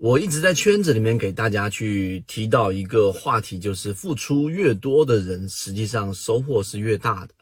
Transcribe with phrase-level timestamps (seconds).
[0.00, 7.34] 我一直在圈子里面给大家去提到一个话题，就是付出越多的人，实际上收获是越大的。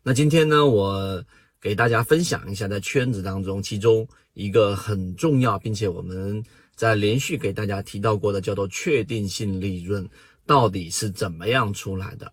[0.00, 1.24] 那今天呢，我
[1.60, 6.40] 给大家分享一下在圈子当中，其中一个很重要，并且我们
[6.76, 10.08] 在连续给大家提到过的，叫做确定性利润，
[10.46, 12.32] 到底是怎么样出来的？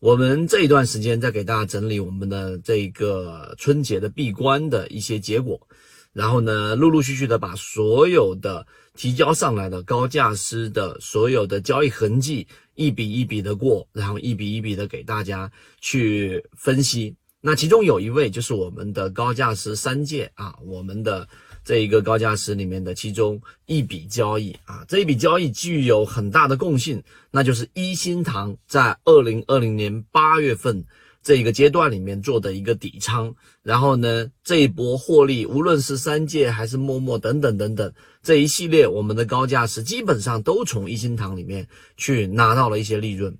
[0.00, 5.68] 我们这一段时间在给大家整理我们的这个春节的闭关的一些结果。
[6.12, 17.14] 然后呢，陆陆续续的把所有的提交上来的高价师的所有的交易痕迹一笔一笔的过，然后一笔一笔的给大家去分析。
[17.40, 21.26] 那其中有一位就是我们的高价师三界啊，我们的
[21.64, 30.84] 这一个高价师里面的其中一笔交易啊，这一笔交易具有很大的共性，那就是一心堂在二零二零年八月份。
[31.22, 37.92] 这一个阶段里面做的一个底仓，然后呢，这一波获利，无论是三界还是陌陌等等等等
[38.24, 43.38] 这一系列，我们的高价是基本上都从一心堂里面去拿到了一些利润。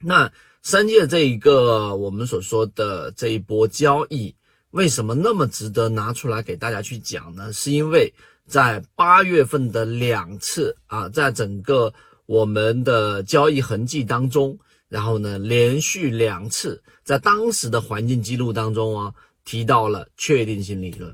[0.00, 4.34] 那三界这一个我们所说的这一波交易，
[4.72, 7.52] 为什么那么值得拿出来给大家去讲呢？
[7.52, 8.12] 是因为
[8.44, 11.94] 在八月份的两次啊，在整个
[12.26, 14.58] 我们的交易痕迹当中。
[14.94, 19.12] 然后呢，连续两次在当时的环境记录当中啊，
[19.44, 21.12] 提到了确定性利润。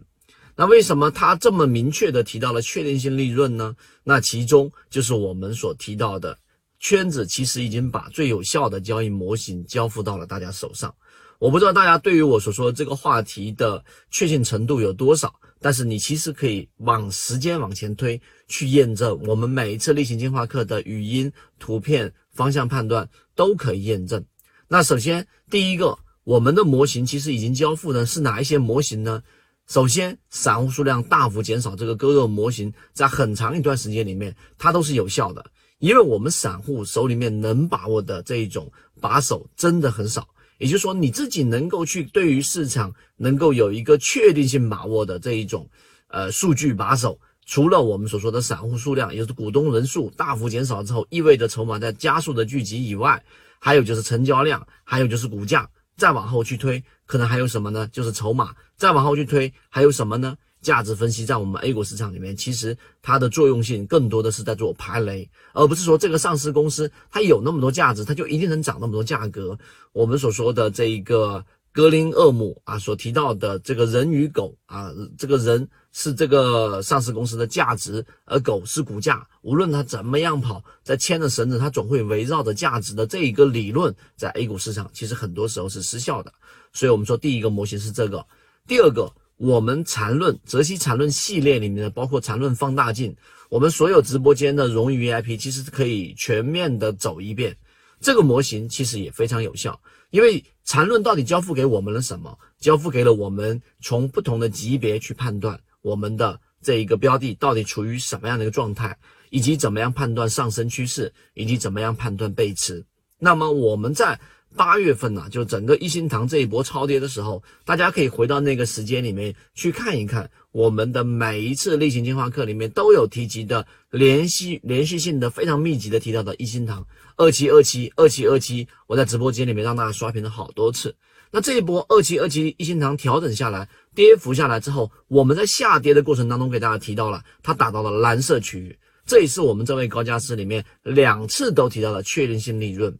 [0.54, 3.74] 那为什么他这么明确的提到了确定性利润呢？
[4.04, 6.36] 那其中就是我们所提到的
[6.78, 10.94] 圈子，其实已经把最有效的交易模型交付到了大家手上。
[11.38, 23.08] 我不知道大家对于我所说这个话题的确信程度有多少，但是你其实可以往时间往前推，去验证我们每一次例行进化课的语音、图片、方向判断
[23.40, 24.22] 都可以验证。
[24.68, 29.22] 那首先第一个，我们的模型其实已经交付的是哪一些模型呢？
[29.66, 35.42] 首先，散户数量大幅减少这个割肉模型，在很长一段时间里面，它都是有效的，
[35.78, 40.28] 因为我们散户手里面能把握的这一种把手真的很少。
[40.58, 45.66] 也就是说，你自己能够去对于市场能够有一个确定性把握的这一种，
[46.08, 47.18] 呃，数据把手，
[47.50, 53.20] 除了我们所说的散户数量，也就是股东人数大幅减少之后，意味着筹码在加速的聚集以外，
[53.58, 57.88] 还有就是成交量，还有就是股价，再往后去推，可能还有什么呢？
[57.90, 60.36] 就是筹码，再往后去推，还有什么呢？
[60.62, 69.58] 价值分析在我们 A 股市场里面，其实它的作用性更多的是在做排雷，而不是说这个上市公司它有那么多价值，它就一定能涨那么多价格。
[69.90, 79.26] 我们所说的这一个格林厄姆啊，所提到的这个人与狗啊，这个人是这个上市公司的价值，而狗是股价。
[79.42, 86.32] 无论它怎么样跑，在牵着绳子，它总会围绕着价值的这一个理论，在 A 股市场其实很多时候是失效的。
[86.72, 88.26] 所以我们说第一个模型是这个，
[88.66, 89.12] 第二个。
[89.36, 93.16] 我们缠论泽西缠论系列里面的，包括缠论放大镜，
[93.48, 97.56] 我们所有直播间的荣誉 VIP 其实可以全面的走一遍。
[98.00, 99.80] 这个模型其实也非常有效，
[100.10, 102.38] 因为缠论到底交付给我们了什么？
[102.58, 108.96] 交付给了我们从不同的级别去判断我们的这一个标的到底处于什么样的一个状态，
[109.30, 112.84] 以及怎么样判断上升趋势，以及怎么样判断背驰。
[113.18, 114.18] 那么我们在。
[114.56, 126.84] 八月份呢，就整个一心堂这一波超跌的时候，大家可以回到那个时间里面去看一看，我们的每一次例行进化课里面都有提及的，连续连续性的非常密集的提到的一心堂
[127.16, 130.94] 二七二七二七二七，我在直播间里面让大家刷屏了好多次。
[131.30, 142.98] 那这一波二七二七一心堂调整下来，跌幅下来之后，我们在下跌的过程当中给大家提到了，它打到了蓝色区域，这也是我们这位高价师里面两次都提到了确定性利润。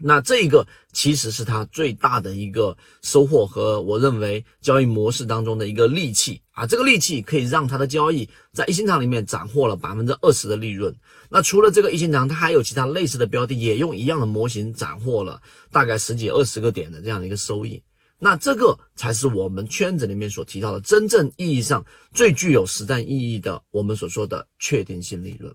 [0.00, 10.92] 那这个其实是他最大的一个收获和我认为交易模式当中的一个利器啊，这个利器可以让他的交易在一心堂里面斩获了百分之二十的利润。
[11.30, 15.40] 那除了这个一心堂，它还有其他类似的标的，也用一样的模型斩获了
[15.70, 17.80] 大概十几二十个点的这样的一个收益。
[18.18, 25.54] 那这个才是我们圈子里面所提到的真正意义上最具有实战意义的，我们所说的确定性利润。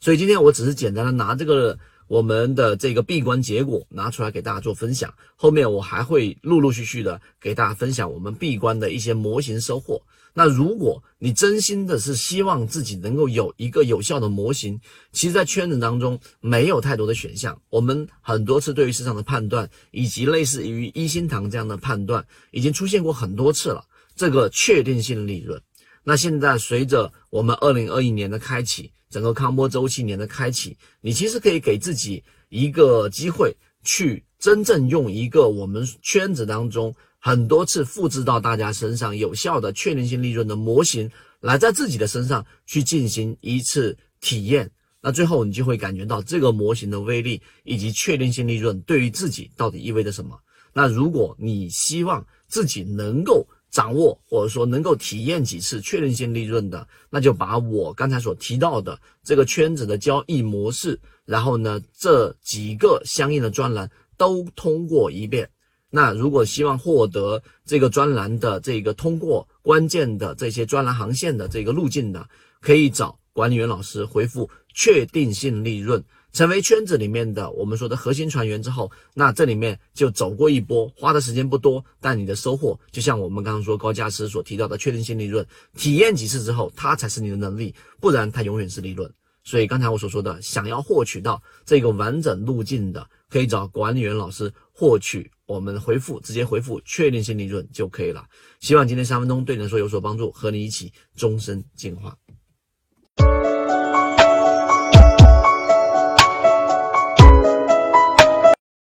[0.00, 1.78] 所以今天我只是简单的拿这个。
[2.10, 10.02] 我们的这个闭关结果拿出来给大家做分享，后面我还会陆陆续续的给大家分享我们闭关的一些模型收获。
[10.34, 14.80] 那如果你真心的是希望自己能够有一个有效的模型，
[15.12, 17.56] 其实，在圈子当中没有太多的选项。
[17.70, 23.84] 我们很多次对于市场的判断，以及类似于一心堂这样的判断，已经出现过很多次了。
[24.16, 25.62] 这个确定性利润，
[26.10, 28.90] 那现在随着我们二零二一年的开启。
[29.10, 41.08] 整个康波周期年的开启，你其实可以给自己一个机会，去真正用一个我们圈子当中很多次复制到大家身上有效的确定性利润的模型，
[41.40, 44.68] 来在自己的身上去进行一次体验。
[45.00, 50.36] 那最后你就会感觉到这个模型的威力以及确定性利润对于自己到底意味着什么。
[50.72, 65.48] 那如果你希望自己能够掌握或者说能够体验几次确定性利润的，那就把我刚才所提到的这个圈子的交易模式，然后呢这几个相应的专栏都通过一遍。
[65.92, 72.28] 那如果希望获得这个专栏的这个通过关键的这些专栏航线的这个路径的，
[72.60, 76.02] 可以找管理员老师回复确定性利润。
[76.32, 85.44] 成为圈子里面的我们说的核心船员之后，那这里面就走过一波，花的时间不多，但你的收获就像我们刚刚说高价值所提到的确定性利润，
[85.76, 89.12] 体验几次之后，它才是你的能力，不然它永远是利润。
[89.42, 98.24] 所以刚才我所说的，想要获取到这个完整路径的，可以找管理员老师获取，我们回复直接回复确定性利润就可以了。
[98.60, 102.16] 希望今天三分钟对你来说有所帮助，和你一起终身进化。